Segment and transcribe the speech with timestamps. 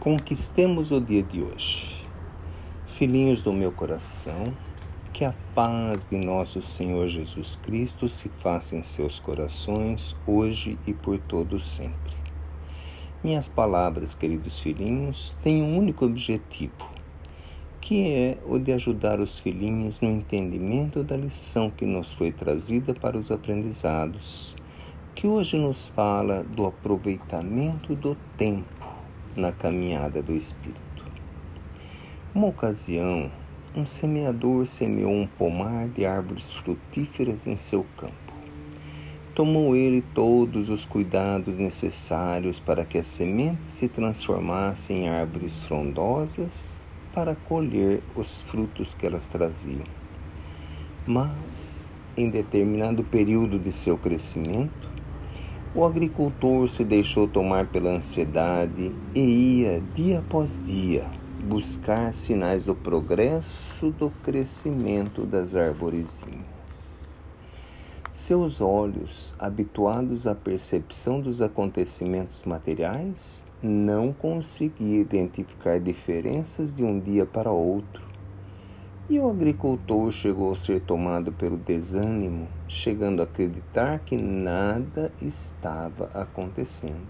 [0.00, 2.06] Conquistemos o dia de hoje.
[2.86, 4.50] Filhinhos do meu coração,
[5.12, 10.94] que a paz de nosso Senhor Jesus Cristo se faça em seus corações, hoje e
[10.94, 12.14] por todo sempre.
[13.22, 16.72] Minhas palavras, queridos filhinhos, têm um único objetivo,
[17.78, 22.94] que é o de ajudar os filhinhos no entendimento da lição que nos foi trazida
[22.94, 24.56] para os aprendizados,
[25.14, 28.79] que hoje nos fala do aproveitamento do tempo
[29.40, 31.04] na caminhada do Espírito.
[32.34, 33.30] Uma ocasião,
[33.74, 38.14] um semeador semeou um pomar de árvores frutíferas em seu campo.
[39.34, 46.82] Tomou ele todos os cuidados necessários para que as sementes se transformassem em árvores frondosas
[47.14, 49.84] para colher os frutos que elas traziam.
[51.06, 54.89] Mas, em determinado período de seu crescimento,
[55.74, 59.20] o agricultor se deixou tomar pela ansiedade e
[59.60, 61.08] ia, dia após dia,
[61.44, 67.16] buscar sinais do progresso do crescimento das arvorezinhas.
[68.10, 77.24] Seus olhos, habituados à percepção dos acontecimentos materiais, não conseguiam identificar diferenças de um dia
[77.24, 78.09] para outro
[79.10, 86.08] e o agricultor chegou a ser tomado pelo desânimo, chegando a acreditar que nada estava
[86.14, 87.08] acontecendo.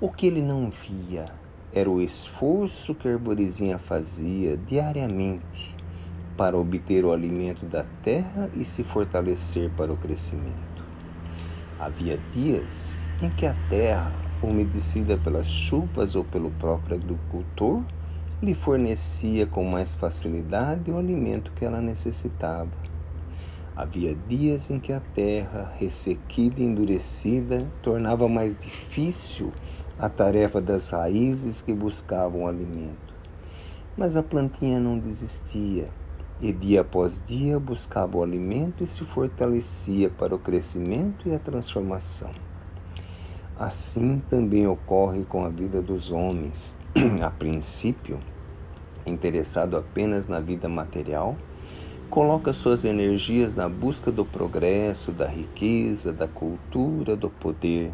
[0.00, 1.26] O que ele não via
[1.70, 5.76] era o esforço que a arvorezinha fazia diariamente
[6.34, 10.82] para obter o alimento da terra e se fortalecer para o crescimento.
[11.78, 14.10] Havia dias em que a terra,
[14.42, 17.82] umedecida pelas chuvas ou pelo próprio agricultor,
[18.42, 22.70] lhe fornecia com mais facilidade o alimento que ela necessitava.
[23.76, 29.52] Havia dias em que a terra, ressequida e endurecida, tornava mais difícil
[29.98, 33.14] a tarefa das raízes que buscavam alimento.
[33.96, 35.88] Mas a plantinha não desistia
[36.40, 41.38] e dia após dia buscava o alimento e se fortalecia para o crescimento e a
[41.38, 42.30] transformação.
[43.58, 46.74] Assim também ocorre com a vida dos homens.
[47.22, 48.18] a princípio,
[49.10, 51.36] interessado apenas na vida material,
[52.08, 57.92] coloca suas energias na busca do progresso, da riqueza, da cultura, do poder.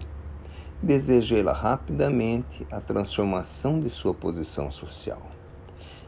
[0.82, 5.22] Deseja rapidamente a transformação de sua posição social.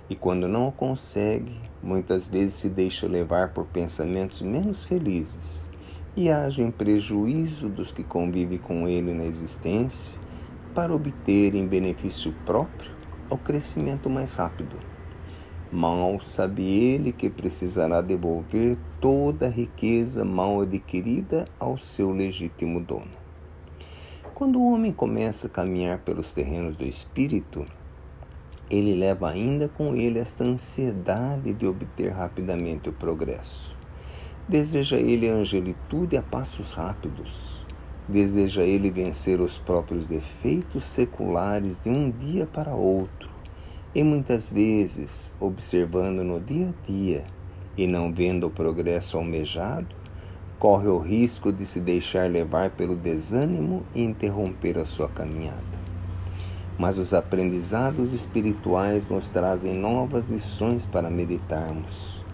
[0.08, 5.70] E quando não o consegue, muitas vezes se deixa levar por pensamentos menos felizes
[6.16, 10.14] e age em prejuízo dos que convivem com ele na existência
[10.74, 12.90] para obter em benefício próprio
[13.30, 14.76] o crescimento mais rápido.
[15.70, 23.10] Mal sabe ele que precisará devolver toda a riqueza mal adquirida ao seu legítimo dono.
[24.34, 27.66] Quando o homem começa a caminhar pelos terrenos do espírito,
[28.70, 33.76] ele leva ainda com ele esta ansiedade de obter rapidamente o progresso.
[34.48, 37.62] Deseja ele a angelitude a passos rápidos.
[38.08, 43.37] Deseja ele vencer os próprios defeitos seculares de um dia para outro
[43.94, 47.24] e muitas vezes, observando no dia a dia
[47.76, 49.86] e não vendo o progresso almejado,
[50.58, 55.78] corre o risco de se deixar levar pelo desânimo e interromper a sua caminhada.
[56.78, 62.24] Mas os aprendizados espirituais nos trazem novas lições para meditarmos.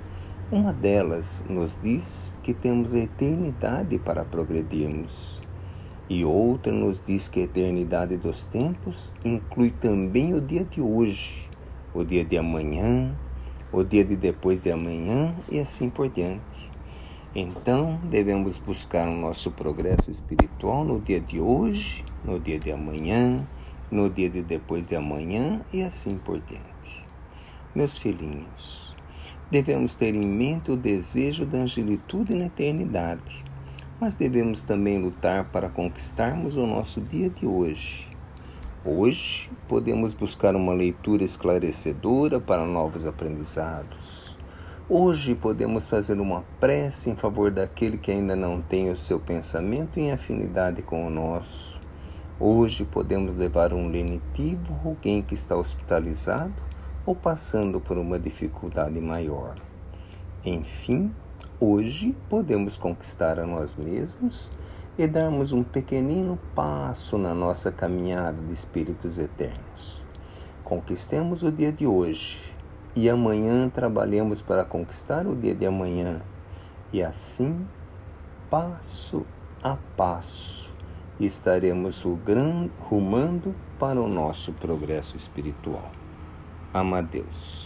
[0.50, 5.43] Uma delas nos diz que temos a eternidade para progredirmos
[6.08, 11.48] e outra nos diz que a eternidade dos tempos inclui também o dia de hoje,
[11.94, 13.14] o dia de amanhã,
[13.72, 16.70] o dia de depois de amanhã e assim por diante.
[17.34, 23.44] Então, devemos buscar o nosso progresso espiritual no dia de hoje, no dia de amanhã,
[23.90, 27.06] no dia de depois de amanhã e assim por diante.
[27.74, 28.94] Meus filhinhos,
[29.50, 33.53] devemos ter em mente o desejo da angelitude na eternidade
[34.00, 38.08] mas devemos também lutar para conquistarmos o nosso dia de hoje.
[38.84, 44.36] Hoje podemos buscar uma leitura esclarecedora para novos aprendizados.
[44.86, 49.98] Hoje podemos fazer uma prece em favor daquele que ainda não tem o seu pensamento
[49.98, 51.80] em afinidade com o nosso.
[52.38, 56.52] Hoje podemos levar um lenitivo a alguém que está hospitalizado
[57.06, 59.56] ou passando por uma dificuldade maior.
[60.44, 61.10] Enfim,
[61.60, 64.50] Hoje podemos conquistar a nós mesmos
[64.98, 70.04] e darmos um pequenino passo na nossa caminhada de espíritos eternos.
[70.64, 72.52] Conquistemos o dia de hoje
[72.96, 76.22] e amanhã trabalhemos para conquistar o dia de amanhã,
[76.92, 77.64] e assim,
[78.50, 79.24] passo
[79.62, 80.68] a passo,
[81.20, 82.04] estaremos
[82.90, 85.90] rumando para o nosso progresso espiritual.
[86.72, 87.62] Amadeus.